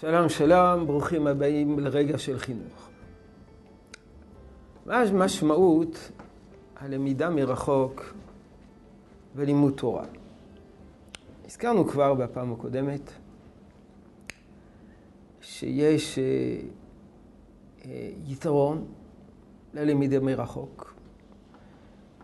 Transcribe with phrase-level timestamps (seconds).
[0.00, 2.88] שלום שלום, ברוכים הבאים לרגע של חינוך.
[4.86, 6.10] מה המשמעות
[6.76, 8.14] הלמידה מרחוק
[9.36, 10.04] ולימוד תורה?
[11.46, 13.10] הזכרנו כבר בפעם הקודמת
[15.40, 16.24] שיש אה,
[17.84, 18.84] אה, יתרון
[19.74, 20.94] ללמידה מרחוק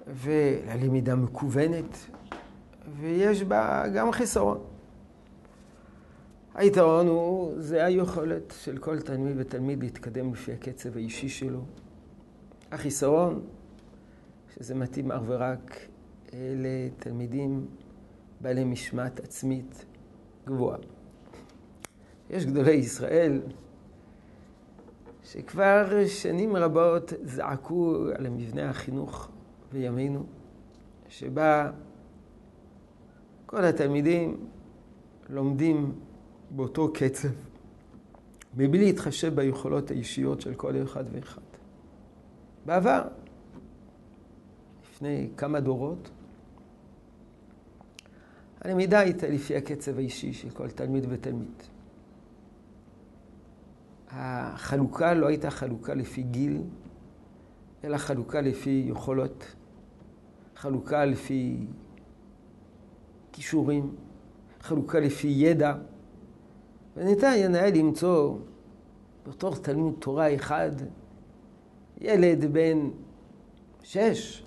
[0.07, 1.97] וללמידה מקוונת,
[3.01, 4.76] ויש בה גם חיסרון.
[6.57, 11.61] היתרון הוא, זה היכולת של כל תלמיד ותלמיד להתקדם לפי הקצב האישי שלו.
[12.73, 13.43] החיסרון,
[14.55, 15.77] שזה מתאים אך ורק
[16.33, 17.67] לתלמידים
[18.41, 19.85] בעלי משמעת עצמית
[20.47, 20.79] גבוהה.
[22.31, 23.41] יש גדולי ישראל
[25.25, 29.29] שכבר שנים רבות זעקו על המבנה החינוך
[29.73, 30.27] בימינו,
[31.09, 31.71] שבה
[33.47, 34.47] כל התלמידים
[35.31, 35.93] לומדים
[36.51, 37.29] באותו קצב,
[38.57, 41.41] מבלי להתחשב ביכולות האישיות של כל אחד ואחד.
[42.67, 43.03] בעבר,
[44.91, 46.11] לפני כמה דורות,
[48.61, 51.63] הלמידה הייתה לפי הקצב האישי של כל תלמיד ותלמיד.
[54.11, 56.63] החלוקה לא הייתה חלוקה לפי גיל,
[57.85, 59.55] אלא חלוקה לפי יכולות,
[60.57, 61.67] חלוקה לפי
[63.33, 63.95] כישורים,
[64.61, 65.75] חלוקה לפי ידע.
[66.97, 68.39] וניתן היה למצוא
[69.29, 70.71] בתור תלמוד תורה אחד
[72.01, 72.91] ילד בן
[73.83, 74.45] שש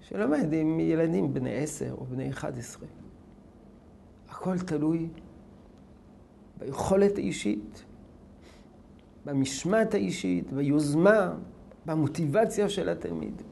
[0.00, 2.86] שלומד עם ילדים בני עשר או בני אחד עשרה.
[4.28, 5.08] הכל תלוי
[6.58, 7.84] ביכולת האישית,
[9.24, 11.34] במשמעת האישית, ביוזמה,
[11.86, 13.42] במוטיבציה של התלמיד.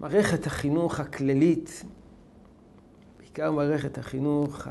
[0.00, 1.84] מערכת החינוך הכללית,
[3.18, 4.68] בעיקר מערכת החינוך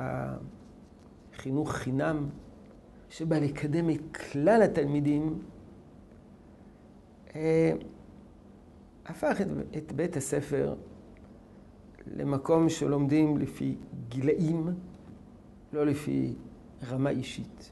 [1.41, 2.29] חינוך חינם,
[3.09, 5.41] שבא לקדם את כלל התלמידים,
[7.35, 7.71] אה,
[9.05, 9.47] הפך את,
[9.77, 10.75] את בית הספר
[12.07, 13.75] למקום שלומדים לפי
[14.09, 14.67] גילאים,
[15.73, 16.33] לא לפי
[16.89, 17.71] רמה אישית.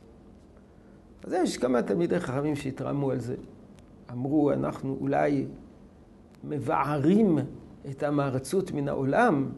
[1.24, 3.36] אז יש כמה תלמידי חכמים שהתרעמו על זה.
[4.12, 5.47] אמרו, אנחנו אולי
[6.44, 7.38] מבערים
[7.91, 9.51] את המערצות מן העולם,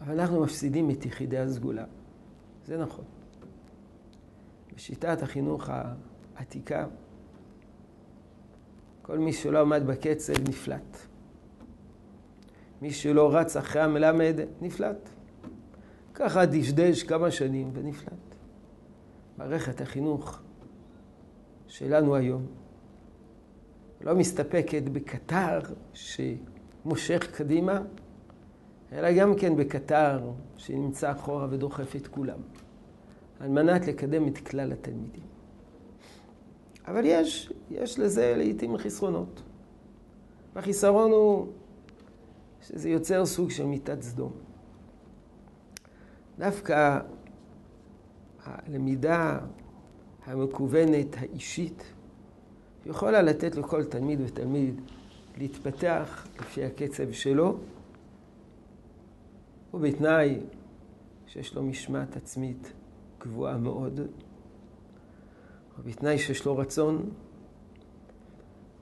[0.00, 1.84] אבל אנחנו מפסידים את יחידי הסגולה.
[2.66, 3.04] זה נכון.
[4.76, 5.70] בשיטת החינוך
[6.36, 6.86] העתיקה,
[9.02, 10.98] כל מי שלא עמד בקצב נפלט.
[12.82, 15.08] מי שלא רץ אחרי המלמד נפלט.
[16.14, 18.34] ככה דשדש כמה שנים ונפלט.
[19.38, 20.40] מערכת החינוך
[21.66, 22.46] שלנו היום
[24.00, 25.58] לא מסתפקת בקטר
[25.92, 27.82] שמושך קדימה,
[28.92, 32.38] אלא גם כן בקטר שנמצא אחורה ודוחף את כולם.
[33.40, 35.24] על מנת לקדם את כלל התלמידים.
[36.86, 39.42] אבל יש, יש לזה לעיתים חסרונות.
[40.54, 41.46] והחיסרון הוא
[42.62, 44.32] שזה יוצר סוג של מיטת סדום.
[46.38, 47.00] דווקא
[48.44, 49.38] הלמידה
[50.26, 51.82] המקוונת, האישית,
[52.86, 54.80] יכולה לתת לכל תלמיד ותלמיד
[55.38, 57.56] להתפתח לפי הקצב שלו,
[59.74, 60.40] ובתנאי
[61.26, 62.72] שיש לו משמעת עצמית
[63.24, 64.00] גבוהה מאוד,
[65.78, 67.10] ובתנאי שיש לו רצון,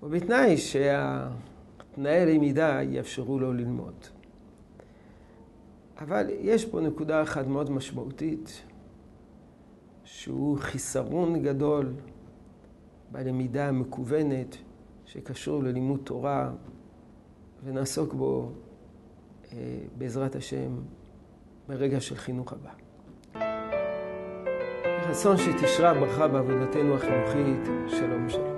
[0.03, 3.95] ובתנאי שהתנאי הלמידה יאפשרו לו ללמוד.
[5.99, 8.63] אבל יש פה נקודה אחת מאוד משמעותית,
[10.05, 11.95] שהוא חיסרון גדול
[13.13, 14.57] בלמידה המקוונת
[15.05, 16.53] שקשור ללימוד תורה,
[17.65, 18.51] ונעסוק בו
[19.53, 19.59] אה,
[19.99, 20.77] בעזרת השם
[21.69, 22.71] ברגע של חינוך הבא.
[25.13, 27.67] רצון שתשרה ברכה בעבודתנו החינוכית.
[27.89, 28.52] שלום שלום.